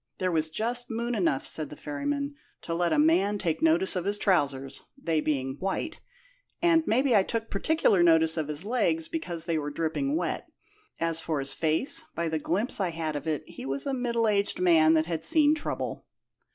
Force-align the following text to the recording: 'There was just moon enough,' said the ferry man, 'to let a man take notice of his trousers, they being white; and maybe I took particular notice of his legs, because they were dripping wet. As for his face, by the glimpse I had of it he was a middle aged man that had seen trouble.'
'There 0.17 0.31
was 0.31 0.49
just 0.49 0.89
moon 0.89 1.13
enough,' 1.13 1.45
said 1.45 1.69
the 1.69 1.75
ferry 1.75 2.07
man, 2.07 2.33
'to 2.63 2.73
let 2.73 2.91
a 2.91 2.97
man 2.97 3.37
take 3.37 3.61
notice 3.61 3.95
of 3.95 4.03
his 4.03 4.17
trousers, 4.17 4.81
they 4.97 5.21
being 5.21 5.57
white; 5.59 5.99
and 6.59 6.81
maybe 6.87 7.15
I 7.15 7.21
took 7.21 7.51
particular 7.51 8.01
notice 8.01 8.35
of 8.35 8.47
his 8.47 8.65
legs, 8.65 9.07
because 9.07 9.45
they 9.45 9.59
were 9.59 9.69
dripping 9.69 10.17
wet. 10.17 10.47
As 10.99 11.21
for 11.21 11.37
his 11.39 11.53
face, 11.53 12.03
by 12.15 12.29
the 12.29 12.39
glimpse 12.39 12.79
I 12.79 12.89
had 12.89 13.15
of 13.15 13.27
it 13.27 13.47
he 13.47 13.63
was 13.63 13.85
a 13.85 13.93
middle 13.93 14.27
aged 14.27 14.59
man 14.59 14.95
that 14.95 15.05
had 15.05 15.23
seen 15.23 15.53
trouble.' 15.53 16.03